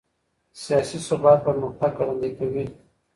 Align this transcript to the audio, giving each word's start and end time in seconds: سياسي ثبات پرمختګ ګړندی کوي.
سياسي 0.63 0.99
ثبات 1.07 1.39
پرمختګ 1.47 1.91
ګړندی 1.99 2.31
کوي. 2.37 2.65